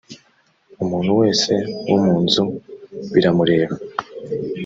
umuntu 0.83 1.11
wese 1.19 1.51
wo 1.89 1.97
mu 2.05 2.15
nzu 2.23 2.43
biramureba. 3.13 3.75